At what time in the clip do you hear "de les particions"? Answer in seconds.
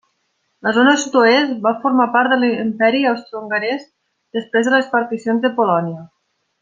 4.71-5.45